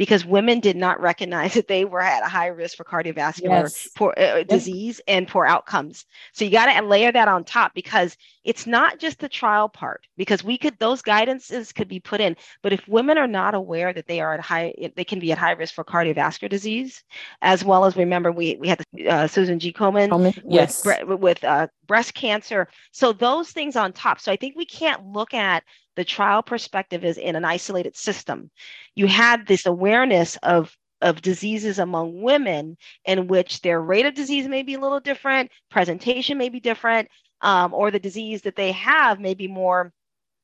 because 0.00 0.24
women 0.24 0.60
did 0.60 0.78
not 0.78 0.98
recognize 0.98 1.52
that 1.60 1.68
they 1.68 1.84
were 1.84 2.00
at 2.00 2.22
a 2.22 2.26
high 2.26 2.46
risk 2.46 2.74
for 2.78 2.84
cardiovascular 2.84 3.64
yes. 3.64 3.86
poor, 3.94 4.14
uh, 4.16 4.36
yes. 4.38 4.46
disease 4.46 4.98
and 5.06 5.28
poor 5.28 5.44
outcomes. 5.44 6.06
So 6.32 6.42
you 6.46 6.50
got 6.50 6.72
to 6.72 6.86
layer 6.86 7.12
that 7.12 7.28
on 7.28 7.44
top 7.44 7.74
because 7.74 8.16
it's 8.42 8.66
not 8.66 8.98
just 8.98 9.18
the 9.18 9.28
trial 9.28 9.68
part 9.68 10.06
because 10.16 10.42
we 10.42 10.56
could 10.56 10.78
those 10.78 11.02
guidances 11.02 11.74
could 11.74 11.86
be 11.86 12.00
put 12.00 12.22
in, 12.22 12.34
but 12.62 12.72
if 12.72 12.88
women 12.88 13.18
are 13.18 13.26
not 13.26 13.54
aware 13.54 13.92
that 13.92 14.06
they 14.06 14.20
are 14.20 14.32
at 14.32 14.40
high, 14.40 14.72
they 14.96 15.04
can 15.04 15.18
be 15.18 15.32
at 15.32 15.38
high 15.38 15.52
risk 15.52 15.74
for 15.74 15.84
cardiovascular 15.84 16.48
disease, 16.48 17.04
as 17.42 17.62
well 17.62 17.84
as 17.84 17.94
remember 17.94 18.32
we 18.32 18.56
we 18.56 18.68
had 18.68 18.82
uh, 19.06 19.26
Susan 19.26 19.58
G. 19.58 19.70
Komen, 19.70 20.08
yes. 20.48 20.82
with, 20.82 21.20
with 21.20 21.44
uh, 21.44 21.66
breast 21.90 22.14
cancer. 22.14 22.68
So 22.92 23.12
those 23.12 23.50
things 23.50 23.74
on 23.74 23.92
top. 23.92 24.20
So 24.20 24.30
I 24.30 24.36
think 24.36 24.54
we 24.54 24.64
can't 24.64 25.04
look 25.06 25.34
at 25.34 25.64
the 25.96 26.04
trial 26.04 26.40
perspective 26.40 27.04
as 27.04 27.18
in 27.18 27.34
an 27.34 27.44
isolated 27.44 27.96
system. 27.96 28.48
You 28.94 29.08
had 29.08 29.44
this 29.48 29.66
awareness 29.66 30.38
of 30.44 30.72
of 31.02 31.20
diseases 31.20 31.80
among 31.80 32.22
women 32.22 32.76
in 33.06 33.26
which 33.26 33.60
their 33.62 33.80
rate 33.80 34.06
of 34.06 34.14
disease 34.14 34.46
may 34.46 34.62
be 34.62 34.74
a 34.74 34.78
little 34.78 35.00
different, 35.00 35.50
presentation 35.68 36.38
may 36.38 36.48
be 36.48 36.60
different, 36.60 37.08
um, 37.40 37.74
or 37.74 37.90
the 37.90 37.98
disease 37.98 38.42
that 38.42 38.54
they 38.54 38.70
have 38.70 39.18
may 39.18 39.34
be 39.34 39.48
more 39.48 39.92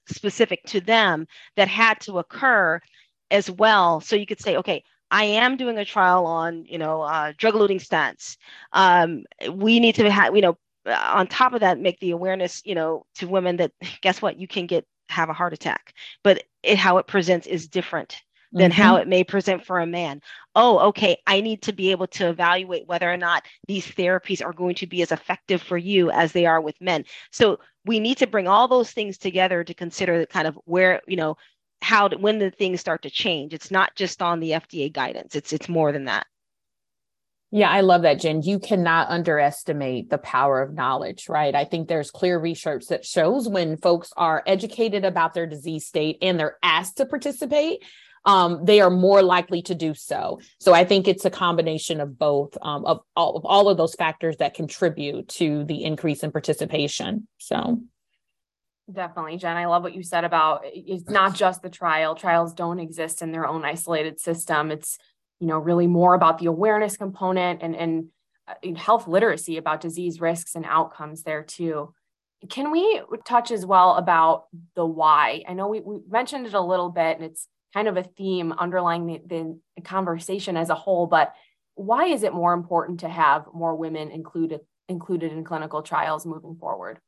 specific 0.08 0.64
to 0.64 0.80
them 0.80 1.28
that 1.56 1.68
had 1.68 2.00
to 2.00 2.18
occur 2.18 2.80
as 3.30 3.48
well. 3.50 4.00
So 4.00 4.16
you 4.16 4.26
could 4.26 4.40
say, 4.40 4.56
okay, 4.56 4.82
I 5.10 5.24
am 5.24 5.56
doing 5.56 5.78
a 5.78 5.84
trial 5.84 6.26
on, 6.26 6.64
you 6.64 6.78
know, 6.78 7.02
uh, 7.02 7.34
drug-eluting 7.36 7.86
stents. 7.86 8.36
Um, 8.72 9.24
we 9.52 9.78
need 9.78 9.94
to 9.96 10.10
have, 10.10 10.34
you 10.34 10.42
know, 10.42 10.56
on 10.86 11.26
top 11.26 11.52
of 11.52 11.60
that, 11.60 11.80
make 11.80 11.98
the 12.00 12.10
awareness, 12.10 12.62
you 12.64 12.74
know, 12.74 13.06
to 13.16 13.28
women 13.28 13.56
that 13.56 13.72
guess 14.02 14.22
what, 14.22 14.38
you 14.38 14.48
can 14.48 14.66
get 14.66 14.86
have 15.08 15.28
a 15.28 15.34
heart 15.34 15.52
attack, 15.52 15.94
but 16.24 16.44
it, 16.62 16.78
how 16.78 16.98
it 16.98 17.06
presents 17.06 17.46
is 17.46 17.68
different 17.68 18.16
than 18.52 18.70
mm-hmm. 18.70 18.80
how 18.80 18.96
it 18.96 19.08
may 19.08 19.24
present 19.24 19.64
for 19.64 19.80
a 19.80 19.86
man. 19.86 20.20
Oh, 20.54 20.78
okay, 20.88 21.18
I 21.26 21.40
need 21.40 21.62
to 21.62 21.72
be 21.72 21.90
able 21.90 22.06
to 22.08 22.28
evaluate 22.28 22.86
whether 22.86 23.12
or 23.12 23.16
not 23.16 23.44
these 23.66 23.86
therapies 23.86 24.44
are 24.44 24.52
going 24.52 24.74
to 24.76 24.86
be 24.86 25.02
as 25.02 25.12
effective 25.12 25.62
for 25.62 25.76
you 25.76 26.10
as 26.10 26.32
they 26.32 26.46
are 26.46 26.60
with 26.60 26.80
men. 26.80 27.04
So 27.30 27.58
we 27.84 28.00
need 28.00 28.18
to 28.18 28.26
bring 28.26 28.48
all 28.48 28.68
those 28.68 28.90
things 28.92 29.18
together 29.18 29.62
to 29.64 29.74
consider 29.74 30.18
the 30.18 30.26
kind 30.26 30.46
of 30.48 30.58
where, 30.64 31.02
you 31.06 31.16
know, 31.16 31.36
how 31.82 32.08
to, 32.08 32.16
when 32.16 32.38
the 32.38 32.50
things 32.50 32.80
start 32.80 33.02
to 33.02 33.10
change. 33.10 33.52
It's 33.52 33.70
not 33.70 33.94
just 33.94 34.22
on 34.22 34.40
the 34.40 34.52
FDA 34.52 34.92
guidance. 34.92 35.34
It's 35.34 35.52
it's 35.52 35.68
more 35.68 35.92
than 35.92 36.06
that. 36.06 36.26
Yeah, 37.52 37.70
I 37.70 37.80
love 37.82 38.02
that, 38.02 38.20
Jen. 38.20 38.42
You 38.42 38.58
cannot 38.58 39.08
underestimate 39.08 40.10
the 40.10 40.18
power 40.18 40.60
of 40.60 40.74
knowledge, 40.74 41.28
right? 41.28 41.54
I 41.54 41.64
think 41.64 41.88
there's 41.88 42.10
clear 42.10 42.38
research 42.38 42.86
that 42.88 43.04
shows 43.04 43.48
when 43.48 43.76
folks 43.76 44.12
are 44.16 44.42
educated 44.46 45.04
about 45.04 45.32
their 45.32 45.46
disease 45.46 45.86
state 45.86 46.18
and 46.22 46.38
they're 46.38 46.58
asked 46.62 46.96
to 46.96 47.06
participate, 47.06 47.84
um, 48.24 48.64
they 48.64 48.80
are 48.80 48.90
more 48.90 49.22
likely 49.22 49.62
to 49.62 49.74
do 49.76 49.94
so. 49.94 50.40
So 50.58 50.74
I 50.74 50.84
think 50.84 51.06
it's 51.06 51.24
a 51.24 51.30
combination 51.30 52.00
of 52.00 52.18
both 52.18 52.58
um, 52.60 52.84
of, 52.84 53.00
all, 53.14 53.36
of 53.36 53.44
all 53.44 53.68
of 53.68 53.76
those 53.76 53.94
factors 53.94 54.38
that 54.38 54.54
contribute 54.54 55.28
to 55.28 55.64
the 55.64 55.84
increase 55.84 56.24
in 56.24 56.32
participation. 56.32 57.28
So 57.38 57.80
Definitely, 58.92 59.36
Jen. 59.38 59.56
I 59.56 59.66
love 59.66 59.82
what 59.82 59.94
you 59.94 60.04
said 60.04 60.22
about 60.22 60.60
it's 60.64 61.10
not 61.10 61.34
just 61.34 61.60
the 61.60 61.68
trial. 61.68 62.14
Trials 62.14 62.54
don't 62.54 62.78
exist 62.78 63.20
in 63.20 63.32
their 63.32 63.44
own 63.44 63.64
isolated 63.64 64.20
system. 64.20 64.70
It's, 64.70 64.96
you 65.40 65.46
know, 65.46 65.58
really 65.58 65.86
more 65.86 66.14
about 66.14 66.38
the 66.38 66.46
awareness 66.46 66.96
component 66.96 67.62
and, 67.62 67.76
and 67.76 68.06
uh, 68.48 68.74
health 68.78 69.06
literacy 69.06 69.56
about 69.56 69.80
disease 69.80 70.20
risks 70.20 70.54
and 70.54 70.64
outcomes 70.64 71.22
there 71.22 71.42
too. 71.42 71.92
Can 72.48 72.70
we 72.70 73.00
touch 73.24 73.50
as 73.50 73.64
well 73.66 73.96
about 73.96 74.44
the 74.74 74.86
why? 74.86 75.42
I 75.48 75.54
know 75.54 75.68
we, 75.68 75.80
we 75.80 75.98
mentioned 76.08 76.46
it 76.46 76.54
a 76.54 76.60
little 76.60 76.90
bit 76.90 77.16
and 77.16 77.24
it's 77.24 77.48
kind 77.74 77.88
of 77.88 77.96
a 77.96 78.02
theme 78.02 78.52
underlying 78.52 79.06
the, 79.06 79.58
the 79.76 79.82
conversation 79.82 80.56
as 80.56 80.70
a 80.70 80.74
whole, 80.74 81.06
but 81.06 81.34
why 81.74 82.06
is 82.06 82.22
it 82.22 82.32
more 82.32 82.54
important 82.54 83.00
to 83.00 83.08
have 83.08 83.46
more 83.52 83.74
women 83.74 84.10
included 84.10 84.60
included 84.88 85.32
in 85.32 85.44
clinical 85.44 85.82
trials 85.82 86.24
moving 86.24 86.56
forward? 86.56 87.00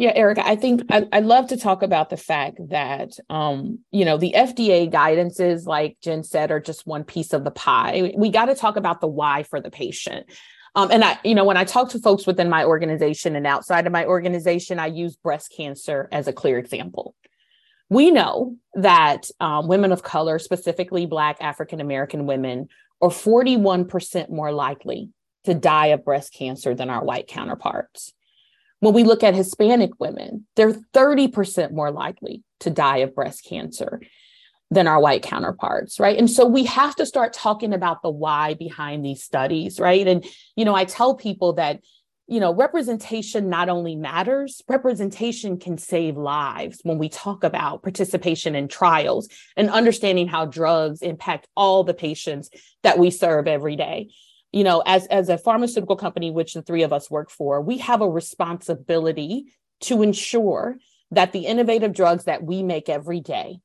Yeah, 0.00 0.12
Erica, 0.14 0.48
I 0.48 0.56
think 0.56 0.84
I, 0.88 1.00
would 1.12 1.26
love 1.26 1.48
to 1.48 1.58
talk 1.58 1.82
about 1.82 2.08
the 2.08 2.16
fact 2.16 2.56
that, 2.70 3.18
um, 3.28 3.80
you 3.90 4.06
know, 4.06 4.16
the 4.16 4.32
FDA 4.34 4.90
guidances, 4.90 5.66
like 5.66 5.98
Jen 6.00 6.22
said, 6.22 6.50
are 6.50 6.58
just 6.58 6.86
one 6.86 7.04
piece 7.04 7.34
of 7.34 7.44
the 7.44 7.50
pie. 7.50 8.14
We 8.16 8.30
got 8.30 8.46
to 8.46 8.54
talk 8.54 8.76
about 8.76 9.02
the 9.02 9.08
why 9.08 9.42
for 9.42 9.60
the 9.60 9.70
patient. 9.70 10.24
Um, 10.74 10.90
and 10.90 11.04
I, 11.04 11.18
you 11.22 11.34
know, 11.34 11.44
when 11.44 11.58
I 11.58 11.64
talk 11.64 11.90
to 11.90 11.98
folks 11.98 12.26
within 12.26 12.48
my 12.48 12.64
organization 12.64 13.36
and 13.36 13.46
outside 13.46 13.86
of 13.86 13.92
my 13.92 14.06
organization, 14.06 14.78
I 14.78 14.86
use 14.86 15.16
breast 15.16 15.52
cancer 15.54 16.08
as 16.10 16.26
a 16.26 16.32
clear 16.32 16.56
example. 16.58 17.14
We 17.90 18.10
know 18.10 18.56
that 18.76 19.28
um, 19.38 19.68
women 19.68 19.92
of 19.92 20.02
color, 20.02 20.38
specifically 20.38 21.04
Black 21.04 21.36
African 21.42 21.78
American 21.78 22.24
women, 22.24 22.70
are 23.02 23.10
41% 23.10 24.30
more 24.30 24.50
likely 24.50 25.10
to 25.44 25.52
die 25.52 25.88
of 25.88 26.06
breast 26.06 26.32
cancer 26.32 26.74
than 26.74 26.88
our 26.88 27.04
white 27.04 27.26
counterparts. 27.26 28.14
When 28.80 28.94
we 28.94 29.04
look 29.04 29.22
at 29.22 29.34
Hispanic 29.34 29.92
women, 29.98 30.46
they're 30.56 30.72
30% 30.72 31.72
more 31.72 31.90
likely 31.90 32.42
to 32.60 32.70
die 32.70 32.98
of 32.98 33.14
breast 33.14 33.44
cancer 33.44 34.00
than 34.70 34.86
our 34.86 35.00
white 35.00 35.22
counterparts, 35.22 35.98
right? 35.98 36.16
And 36.16 36.30
so 36.30 36.46
we 36.46 36.64
have 36.64 36.94
to 36.96 37.06
start 37.06 37.32
talking 37.32 37.74
about 37.74 38.02
the 38.02 38.10
why 38.10 38.54
behind 38.54 39.04
these 39.04 39.22
studies, 39.22 39.80
right? 39.80 40.06
And, 40.06 40.24
you 40.56 40.64
know, 40.64 40.74
I 40.74 40.84
tell 40.84 41.14
people 41.14 41.54
that, 41.54 41.80
you 42.28 42.38
know, 42.38 42.54
representation 42.54 43.50
not 43.50 43.68
only 43.68 43.96
matters, 43.96 44.62
representation 44.68 45.58
can 45.58 45.76
save 45.76 46.16
lives 46.16 46.78
when 46.84 46.98
we 46.98 47.08
talk 47.08 47.42
about 47.42 47.82
participation 47.82 48.54
in 48.54 48.68
trials 48.68 49.28
and 49.56 49.68
understanding 49.68 50.28
how 50.28 50.46
drugs 50.46 51.02
impact 51.02 51.48
all 51.56 51.82
the 51.82 51.94
patients 51.94 52.48
that 52.84 52.98
we 52.98 53.10
serve 53.10 53.48
every 53.48 53.74
day 53.74 54.10
you 54.52 54.64
know 54.64 54.82
as 54.86 55.06
as 55.06 55.28
a 55.28 55.38
pharmaceutical 55.38 55.96
company 55.96 56.30
which 56.30 56.54
the 56.54 56.62
three 56.62 56.82
of 56.82 56.92
us 56.92 57.10
work 57.10 57.30
for 57.30 57.60
we 57.60 57.78
have 57.78 58.00
a 58.00 58.08
responsibility 58.08 59.52
to 59.80 60.02
ensure 60.02 60.76
that 61.10 61.32
the 61.32 61.46
innovative 61.46 61.92
drugs 61.92 62.24
that 62.24 62.42
we 62.42 62.62
make 62.62 62.88
every 62.88 63.20
day 63.20 63.58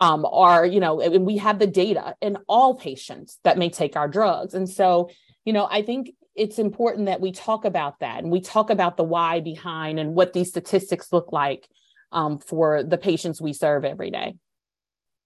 um, 0.00 0.24
are 0.30 0.64
you 0.64 0.80
know 0.80 1.00
and 1.00 1.26
we 1.26 1.38
have 1.38 1.58
the 1.58 1.66
data 1.66 2.14
in 2.20 2.38
all 2.48 2.74
patients 2.74 3.38
that 3.44 3.58
may 3.58 3.68
take 3.68 3.96
our 3.96 4.08
drugs. 4.08 4.54
And 4.54 4.68
so 4.68 5.10
you 5.44 5.52
know 5.52 5.66
i 5.70 5.82
think 5.82 6.10
it's 6.34 6.58
important 6.58 7.06
that 7.06 7.20
we 7.20 7.32
talk 7.32 7.64
about 7.64 7.98
that 7.98 8.22
and 8.22 8.30
we 8.30 8.40
talk 8.40 8.70
about 8.70 8.96
the 8.96 9.02
why 9.02 9.40
behind 9.40 9.98
and 9.98 10.14
what 10.14 10.32
these 10.32 10.48
statistics 10.48 11.12
look 11.12 11.32
like 11.32 11.66
um, 12.12 12.38
for 12.38 12.84
the 12.84 12.96
patients 12.96 13.40
we 13.40 13.52
serve 13.52 13.84
every 13.84 14.10
day. 14.12 14.36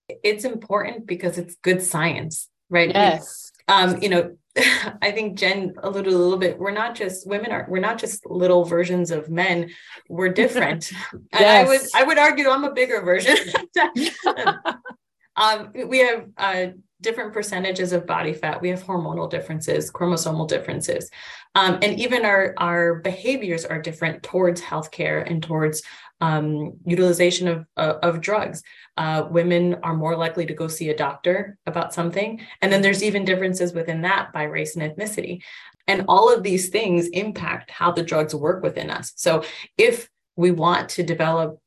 It's 0.09 0.45
important 0.45 1.07
because 1.07 1.37
it's 1.37 1.55
good 1.57 1.83
science 1.83 2.49
right? 2.71 2.89
Yes 2.89 3.53
um, 3.73 4.03
you 4.03 4.09
know 4.09 4.37
I 5.03 5.13
think 5.13 5.39
Jen 5.39 5.75
alluded 5.83 6.13
a 6.13 6.19
little 6.19 6.39
bit. 6.39 6.59
We're 6.59 6.73
not 6.73 6.95
just 6.95 7.27
women 7.27 7.53
are 7.53 7.67
we're 7.69 7.81
not 7.81 7.99
just 7.99 8.27
little 8.27 8.65
versions 8.65 9.11
of 9.11 9.31
men. 9.31 9.71
We're 10.09 10.29
different. 10.29 10.93
yes. 10.93 11.01
And 11.33 11.47
I 11.47 11.65
would 11.65 11.81
I 11.95 12.03
would 12.05 12.19
argue 12.19 12.49
I'm 12.49 12.65
a 12.65 12.73
bigger 12.73 13.01
version. 13.01 13.37
um, 15.37 15.73
we 15.87 15.99
have 15.99 16.27
uh, 16.37 16.67
different 17.01 17.33
percentages 17.33 17.93
of 17.93 18.07
body 18.07 18.33
fat. 18.33 18.61
We 18.61 18.69
have 18.69 18.85
hormonal 18.85 19.29
differences, 19.29 19.91
chromosomal 19.91 20.49
differences, 20.49 21.11
um, 21.55 21.79
and 21.83 21.99
even 21.99 22.25
our 22.25 22.55
our 22.59 22.97
behaviors 22.97 23.65
are 23.65 23.81
different 23.81 24.23
towards 24.23 24.61
healthcare 24.61 25.29
and 25.29 25.43
towards 25.43 25.83
um, 26.23 26.75
utilization 26.87 27.49
of, 27.49 27.67
uh, 27.77 27.95
of 28.03 28.21
drugs. 28.21 28.63
Uh, 28.97 29.27
women 29.29 29.77
are 29.83 29.97
more 29.97 30.17
likely 30.17 30.47
to 30.47 30.55
go 30.55 30.69
see 30.69 30.89
a 30.89 30.97
doctor 30.97 31.59
about 31.67 31.93
something. 31.93 32.41
And 32.61 32.73
then 32.73 32.81
there's 32.81 33.03
even 33.03 33.25
differences 33.25 33.73
within 33.73 34.03
that 34.03 34.33
by 34.33 34.45
race 34.45 34.77
and 34.77 34.89
ethnicity. 34.89 35.43
And 35.89 36.05
all 36.07 36.33
of 36.33 36.45
these 36.45 36.69
things 36.69 37.09
impact 37.09 37.73
how 37.73 37.91
the 37.91 38.05
drugs 38.05 38.37
work 38.37 38.63
within 38.63 38.89
us. 38.89 39.13
So 39.17 39.43
if 39.77 40.09
we 40.37 40.53
want 40.53 40.91
to 40.91 41.03
develop 41.03 41.59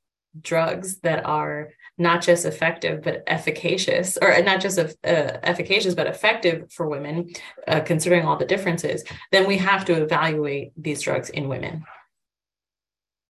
drugs 0.42 1.00
that 1.00 1.26
are 1.26 1.72
not 1.98 2.22
just 2.22 2.46
effective 2.46 3.02
but 3.02 3.24
efficacious 3.28 4.18
or 4.22 4.42
not 4.42 4.60
just 4.60 4.78
uh, 4.78 4.86
efficacious 5.04 5.96
but 5.96 6.08
effective 6.08 6.72
for 6.72 6.88
women 6.88 7.30
uh, 7.68 7.80
considering 7.80 8.26
all 8.26 8.38
the 8.38 8.46
differences 8.46 9.04
then 9.32 9.48
we 9.48 9.58
have 9.58 9.86
to 9.86 9.94
evaluate 10.02 10.72
these 10.78 11.02
drugs 11.02 11.30
in 11.30 11.48
women 11.48 11.84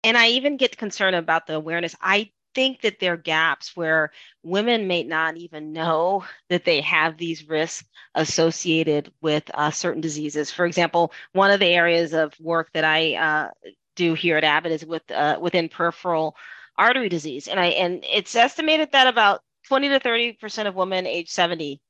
and 0.06 0.16
I 0.16 0.28
even 0.28 0.56
get 0.56 0.76
concerned 0.76 1.16
about 1.16 1.48
the 1.48 1.56
awareness. 1.56 1.96
I 2.00 2.30
think 2.54 2.82
that 2.82 3.00
there 3.00 3.14
are 3.14 3.16
gaps 3.16 3.76
where 3.76 4.12
women 4.44 4.86
may 4.86 5.02
not 5.02 5.36
even 5.36 5.72
know 5.72 6.24
that 6.48 6.64
they 6.64 6.80
have 6.82 7.16
these 7.18 7.48
risks 7.48 7.84
associated 8.14 9.12
with 9.20 9.50
uh, 9.52 9.72
certain 9.72 10.00
diseases. 10.00 10.52
For 10.52 10.64
example, 10.64 11.12
one 11.32 11.50
of 11.50 11.58
the 11.58 11.66
areas 11.66 12.14
of 12.14 12.32
work 12.38 12.70
that 12.72 12.84
I 12.84 13.14
uh, 13.16 13.50
do 13.96 14.14
here 14.14 14.36
at 14.36 14.44
Abbott 14.44 14.70
is 14.70 14.86
with 14.86 15.02
uh, 15.10 15.38
within 15.40 15.68
peripheral 15.68 16.36
artery 16.78 17.08
disease, 17.08 17.48
and 17.48 17.60
I 17.60 17.66
and 17.66 18.04
it's 18.04 18.34
estimated 18.34 18.92
that 18.92 19.06
about 19.06 19.42
20 19.68 19.88
to 19.90 20.00
30 20.00 20.34
percent 20.34 20.68
of 20.68 20.74
women 20.74 21.06
age 21.06 21.30
70 21.30 21.80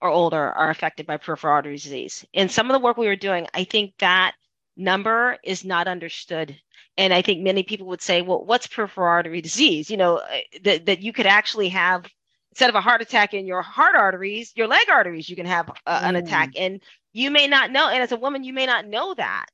or 0.00 0.10
older 0.10 0.52
are 0.52 0.70
affected 0.70 1.06
by 1.06 1.16
peripheral 1.16 1.54
artery 1.54 1.76
disease. 1.76 2.24
In 2.32 2.48
some 2.48 2.68
of 2.70 2.74
the 2.74 2.84
work 2.84 2.96
we 2.96 3.06
were 3.06 3.16
doing, 3.16 3.46
I 3.54 3.64
think 3.64 3.94
that 3.98 4.34
number 4.76 5.38
is 5.44 5.64
not 5.64 5.88
understood 5.88 6.58
and 6.96 7.12
I 7.12 7.22
think 7.22 7.42
many 7.42 7.62
people 7.62 7.86
would 7.88 8.02
say, 8.02 8.22
well, 8.22 8.44
what's 8.44 8.66
peripheral 8.66 9.08
artery 9.08 9.40
disease? 9.40 9.90
You 9.90 9.96
know, 9.96 10.18
uh, 10.18 10.38
that, 10.62 10.86
that 10.86 11.02
you 11.02 11.12
could 11.12 11.26
actually 11.26 11.68
have, 11.70 12.06
instead 12.52 12.68
of 12.68 12.76
a 12.76 12.80
heart 12.80 13.02
attack 13.02 13.34
in 13.34 13.46
your 13.46 13.62
heart 13.62 13.96
arteries, 13.96 14.52
your 14.54 14.68
leg 14.68 14.88
arteries, 14.88 15.28
you 15.28 15.34
can 15.34 15.46
have 15.46 15.70
uh, 15.86 16.00
an 16.04 16.14
attack. 16.14 16.50
Mm. 16.50 16.60
And 16.60 16.82
you 17.12 17.30
may 17.30 17.48
not 17.48 17.72
know. 17.72 17.88
And 17.88 18.02
as 18.02 18.12
a 18.12 18.16
woman, 18.16 18.44
you 18.44 18.52
may 18.52 18.66
not 18.66 18.86
know 18.86 19.14
that. 19.14 19.46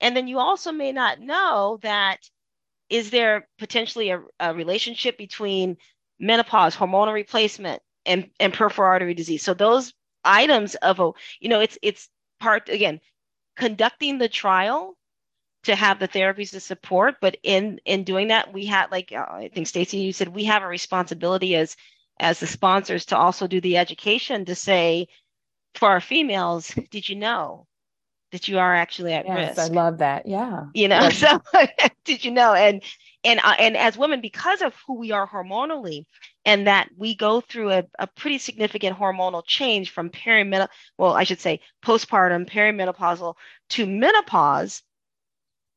And 0.00 0.16
then 0.16 0.26
you 0.26 0.38
also 0.38 0.72
may 0.72 0.92
not 0.92 1.20
know 1.20 1.78
that 1.82 2.18
is 2.90 3.10
there 3.10 3.48
potentially 3.58 4.10
a, 4.10 4.22
a 4.40 4.54
relationship 4.54 5.18
between 5.18 5.76
menopause, 6.18 6.76
hormonal 6.76 7.12
replacement, 7.12 7.82
and, 8.06 8.30
and 8.40 8.52
peripheral 8.52 8.88
artery 8.88 9.14
disease. 9.14 9.42
So 9.42 9.54
those 9.54 9.92
items 10.24 10.74
of 10.76 11.00
a, 11.00 11.12
you 11.40 11.48
know, 11.48 11.60
it's 11.60 11.78
it's 11.82 12.08
part 12.40 12.68
again, 12.68 13.00
conducting 13.56 14.18
the 14.18 14.28
trial 14.28 14.96
to 15.64 15.74
have 15.74 15.98
the 15.98 16.08
therapies 16.08 16.50
to 16.50 16.60
support. 16.60 17.16
But 17.20 17.36
in 17.42 17.80
in 17.84 18.04
doing 18.04 18.28
that, 18.28 18.52
we 18.52 18.66
had 18.66 18.90
like 18.90 19.12
uh, 19.12 19.26
I 19.28 19.50
think 19.54 19.66
Stacy, 19.66 19.98
you 19.98 20.12
said 20.12 20.28
we 20.28 20.44
have 20.44 20.62
a 20.62 20.68
responsibility 20.68 21.56
as 21.56 21.76
as 22.20 22.40
the 22.40 22.46
sponsors 22.46 23.06
to 23.06 23.16
also 23.16 23.46
do 23.46 23.60
the 23.60 23.76
education 23.76 24.44
to 24.46 24.54
say 24.54 25.08
for 25.74 25.88
our 25.88 26.00
females, 26.00 26.68
did 26.90 27.08
you 27.08 27.16
know 27.16 27.66
that 28.32 28.48
you 28.48 28.58
are 28.58 28.74
actually 28.74 29.12
at 29.12 29.26
yes, 29.26 29.56
risk? 29.56 29.70
I 29.70 29.74
love 29.74 29.98
that. 29.98 30.26
Yeah. 30.26 30.66
You 30.74 30.88
know, 30.88 31.08
so 31.10 31.40
did 32.04 32.24
you 32.24 32.30
know? 32.30 32.54
And 32.54 32.82
and 33.24 33.40
uh, 33.40 33.54
and 33.58 33.76
as 33.76 33.98
women, 33.98 34.20
because 34.20 34.62
of 34.62 34.74
who 34.86 34.94
we 34.94 35.12
are 35.12 35.28
hormonally, 35.28 36.04
and 36.44 36.66
that 36.66 36.88
we 36.96 37.14
go 37.14 37.40
through 37.40 37.72
a, 37.72 37.84
a 37.98 38.06
pretty 38.06 38.38
significant 38.38 38.98
hormonal 38.98 39.42
change 39.46 39.90
from 39.90 40.10
perimenopause, 40.10 40.68
well, 40.98 41.14
I 41.14 41.24
should 41.24 41.40
say 41.40 41.60
postpartum, 41.84 42.48
perimenopausal 42.48 43.34
to 43.70 43.86
menopause, 43.86 44.82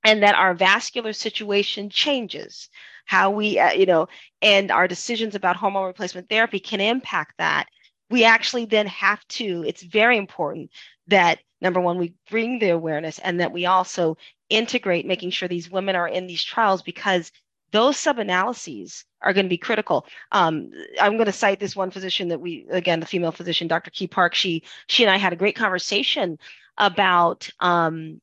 and 0.03 0.23
that 0.23 0.35
our 0.35 0.53
vascular 0.53 1.13
situation 1.13 1.89
changes 1.89 2.69
how 3.05 3.29
we 3.29 3.59
uh, 3.59 3.71
you 3.71 3.85
know 3.85 4.07
and 4.41 4.71
our 4.71 4.87
decisions 4.87 5.35
about 5.35 5.55
hormone 5.55 5.85
replacement 5.85 6.29
therapy 6.29 6.59
can 6.59 6.79
impact 6.79 7.33
that 7.37 7.65
we 8.09 8.23
actually 8.23 8.65
then 8.65 8.87
have 8.87 9.25
to 9.27 9.63
it's 9.67 9.83
very 9.83 10.17
important 10.17 10.69
that 11.07 11.39
number 11.61 11.79
one 11.79 11.97
we 11.97 12.13
bring 12.29 12.59
the 12.59 12.69
awareness 12.69 13.19
and 13.19 13.39
that 13.39 13.51
we 13.51 13.65
also 13.65 14.17
integrate 14.49 15.05
making 15.05 15.29
sure 15.29 15.47
these 15.47 15.71
women 15.71 15.95
are 15.95 16.07
in 16.07 16.27
these 16.27 16.43
trials 16.43 16.81
because 16.81 17.31
those 17.71 17.97
sub-analyses 17.97 19.05
are 19.21 19.33
going 19.33 19.45
to 19.45 19.49
be 19.49 19.57
critical. 19.57 20.05
Um, 20.31 20.71
I'm 20.99 21.13
going 21.13 21.25
to 21.25 21.31
cite 21.31 21.59
this 21.59 21.75
one 21.75 21.91
physician 21.91 22.27
that 22.29 22.41
we, 22.41 22.65
again, 22.69 22.99
the 22.99 23.05
female 23.05 23.31
physician, 23.31 23.67
Dr. 23.67 23.91
Ki 23.91 24.07
Park. 24.07 24.35
She, 24.35 24.63
she 24.87 25.03
and 25.03 25.11
I 25.11 25.17
had 25.17 25.33
a 25.33 25.37
great 25.37 25.55
conversation 25.55 26.37
about 26.77 27.49
um, 27.59 28.19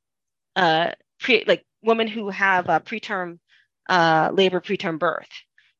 uh, 0.56 0.92
pre, 1.20 1.44
like 1.46 1.64
women 1.82 2.08
who 2.08 2.28
have 2.28 2.68
a 2.68 2.80
preterm 2.80 3.38
uh, 3.88 4.30
labor, 4.32 4.60
preterm 4.60 4.98
birth, 4.98 5.28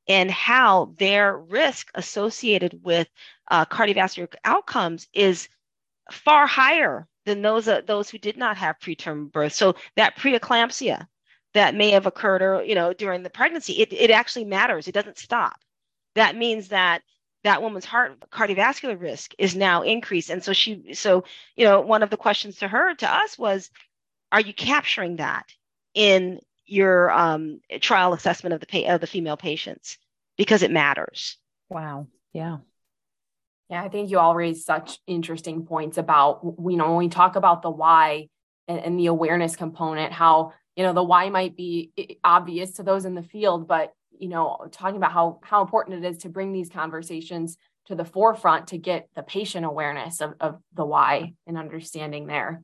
and 0.08 0.30
how 0.30 0.94
their 0.98 1.36
risk 1.36 1.90
associated 1.94 2.80
with 2.82 3.08
uh, 3.50 3.66
cardiovascular 3.66 4.32
outcomes 4.44 5.08
is 5.12 5.48
far 6.10 6.46
higher 6.46 7.06
than 7.28 7.42
those 7.42 7.68
uh, 7.68 7.82
those 7.86 8.10
who 8.10 8.18
did 8.18 8.36
not 8.36 8.56
have 8.56 8.78
preterm 8.78 9.30
birth. 9.30 9.52
So 9.52 9.76
that 9.96 10.16
preeclampsia 10.16 11.06
that 11.54 11.74
may 11.74 11.90
have 11.90 12.06
occurred 12.06 12.42
or 12.42 12.62
you 12.64 12.74
know 12.74 12.92
during 12.92 13.22
the 13.22 13.30
pregnancy, 13.30 13.74
it, 13.74 13.92
it 13.92 14.10
actually 14.10 14.44
matters. 14.44 14.88
It 14.88 14.92
doesn't 14.92 15.18
stop. 15.18 15.56
That 16.14 16.36
means 16.36 16.68
that 16.68 17.02
that 17.44 17.62
woman's 17.62 17.84
heart 17.84 18.18
cardiovascular 18.30 19.00
risk 19.00 19.34
is 19.38 19.54
now 19.54 19.82
increased. 19.82 20.30
And 20.30 20.42
so 20.42 20.52
she 20.52 20.94
so 20.94 21.24
you 21.56 21.64
know 21.64 21.80
one 21.80 22.02
of 22.02 22.10
the 22.10 22.16
questions 22.16 22.58
to 22.58 22.68
her 22.68 22.94
to 22.94 23.08
us 23.08 23.38
was, 23.38 23.70
are 24.32 24.40
you 24.40 24.52
capturing 24.52 25.16
that 25.16 25.46
in 25.94 26.40
your 26.68 27.10
um, 27.10 27.60
trial 27.80 28.12
assessment 28.12 28.52
of 28.52 28.60
the 28.60 28.66
pa- 28.66 28.94
of 28.94 29.00
the 29.00 29.06
female 29.06 29.36
patients 29.36 29.98
because 30.36 30.62
it 30.62 30.70
matters. 30.70 31.36
Wow. 31.68 32.06
Yeah. 32.32 32.58
Yeah, 33.70 33.82
I 33.82 33.88
think 33.88 34.10
you 34.10 34.18
all 34.18 34.34
raised 34.34 34.64
such 34.64 34.98
interesting 35.06 35.66
points 35.66 35.98
about 35.98 36.40
you 36.42 36.76
know 36.76 36.88
when 36.88 36.96
we 36.96 37.08
talk 37.08 37.36
about 37.36 37.62
the 37.62 37.70
why 37.70 38.28
and, 38.66 38.78
and 38.78 38.98
the 38.98 39.06
awareness 39.06 39.56
component, 39.56 40.12
how 40.12 40.52
you 40.76 40.84
know 40.84 40.92
the 40.92 41.02
why 41.02 41.28
might 41.28 41.56
be 41.56 41.92
obvious 42.24 42.72
to 42.72 42.82
those 42.82 43.04
in 43.04 43.14
the 43.14 43.22
field, 43.22 43.68
but 43.68 43.92
you 44.18 44.28
know 44.28 44.66
talking 44.72 44.96
about 44.96 45.12
how 45.12 45.40
how 45.42 45.60
important 45.60 46.04
it 46.04 46.08
is 46.08 46.18
to 46.18 46.28
bring 46.28 46.52
these 46.52 46.70
conversations 46.70 47.56
to 47.86 47.94
the 47.94 48.04
forefront 48.04 48.68
to 48.68 48.78
get 48.78 49.08
the 49.16 49.22
patient 49.22 49.64
awareness 49.64 50.20
of, 50.20 50.34
of 50.40 50.58
the 50.74 50.84
why 50.84 51.32
and 51.46 51.56
understanding 51.56 52.26
there. 52.26 52.62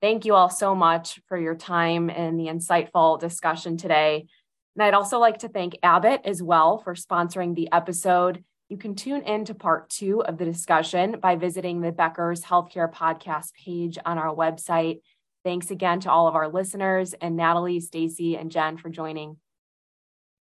Thank 0.00 0.24
you 0.24 0.34
all 0.34 0.50
so 0.50 0.74
much 0.74 1.20
for 1.28 1.38
your 1.38 1.54
time 1.54 2.10
and 2.10 2.38
the 2.38 2.46
insightful 2.46 3.18
discussion 3.18 3.76
today. 3.76 4.26
And 4.74 4.82
I'd 4.82 4.94
also 4.94 5.18
like 5.18 5.38
to 5.38 5.48
thank 5.48 5.76
Abbott 5.82 6.22
as 6.24 6.42
well 6.42 6.78
for 6.78 6.94
sponsoring 6.94 7.54
the 7.54 7.70
episode. 7.72 8.44
You 8.68 8.76
can 8.76 8.96
tune 8.96 9.22
in 9.22 9.44
to 9.44 9.54
part 9.54 9.88
two 9.90 10.24
of 10.24 10.38
the 10.38 10.44
discussion 10.44 11.20
by 11.20 11.36
visiting 11.36 11.80
the 11.80 11.92
Becker's 11.92 12.42
Healthcare 12.42 12.92
Podcast 12.92 13.52
page 13.54 13.96
on 14.04 14.18
our 14.18 14.34
website. 14.34 15.02
Thanks 15.44 15.70
again 15.70 16.00
to 16.00 16.10
all 16.10 16.26
of 16.26 16.34
our 16.34 16.48
listeners 16.48 17.14
and 17.14 17.36
Natalie, 17.36 17.78
Stacy, 17.78 18.36
and 18.36 18.50
Jen 18.50 18.76
for 18.76 18.88
joining. 18.88 19.36